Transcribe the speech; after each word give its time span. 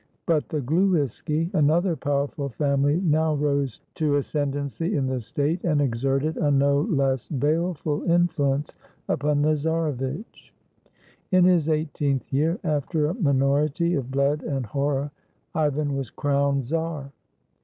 But 0.25 0.49
the 0.49 0.61
Gluiski, 0.61 1.53
another 1.53 1.95
powerful 1.95 2.49
family, 2.49 2.99
now 3.01 3.35
rose 3.35 3.81
to 3.93 4.15
ascendancy 4.15 4.95
in 4.95 5.05
the 5.05 5.19
state, 5.19 5.63
and 5.63 5.79
exerted 5.79 6.37
a 6.37 6.49
no 6.49 6.81
less 6.81 7.27
baleful 7.27 8.01
influence 8.09 8.73
upon 9.07 9.43
the 9.43 9.53
czarevitch. 9.55 10.55
In 11.31 11.43
his 11.43 11.69
eighteenth 11.69 12.33
year, 12.33 12.57
after 12.63 13.05
a 13.09 13.13
minority 13.13 13.93
of 13.93 14.09
blood 14.09 14.41
and 14.41 14.65
horror, 14.65 15.11
Ivan 15.53 15.95
was 15.95 16.09
crowned 16.09 16.65
czar. 16.65 17.11